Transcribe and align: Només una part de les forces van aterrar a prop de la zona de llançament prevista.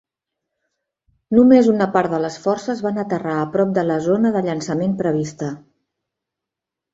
Només 1.39 1.69
una 1.73 1.87
part 1.97 2.13
de 2.15 2.19
les 2.23 2.37
forces 2.45 2.81
van 2.85 2.97
aterrar 3.03 3.35
a 3.43 3.43
prop 3.57 3.75
de 3.77 3.85
la 3.91 3.99
zona 4.07 4.33
de 4.39 4.43
llançament 4.49 4.97
prevista. 5.03 5.53